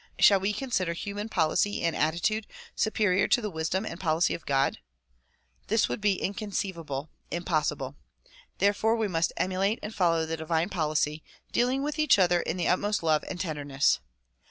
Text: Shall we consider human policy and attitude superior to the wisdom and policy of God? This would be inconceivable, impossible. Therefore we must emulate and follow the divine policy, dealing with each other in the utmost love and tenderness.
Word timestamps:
Shall 0.17 0.39
we 0.39 0.51
consider 0.51 0.93
human 0.93 1.29
policy 1.29 1.83
and 1.83 1.95
attitude 1.95 2.47
superior 2.75 3.27
to 3.27 3.39
the 3.39 3.51
wisdom 3.51 3.85
and 3.85 3.99
policy 3.99 4.33
of 4.33 4.47
God? 4.47 4.79
This 5.67 5.87
would 5.87 6.01
be 6.01 6.19
inconceivable, 6.19 7.11
impossible. 7.29 7.95
Therefore 8.57 8.95
we 8.95 9.07
must 9.07 9.31
emulate 9.37 9.77
and 9.83 9.93
follow 9.93 10.25
the 10.25 10.37
divine 10.37 10.69
policy, 10.69 11.23
dealing 11.51 11.83
with 11.83 11.99
each 11.99 12.17
other 12.17 12.39
in 12.41 12.57
the 12.57 12.67
utmost 12.67 13.03
love 13.03 13.23
and 13.27 13.39
tenderness. 13.39 13.99